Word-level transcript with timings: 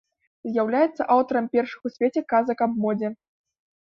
З'яўляецца 0.53 1.05
аўтарам 1.15 1.49
першых 1.57 1.85
у 1.89 1.93
свеце 1.97 2.21
казак 2.33 2.63
аб 2.67 2.73
модзе. 2.87 3.07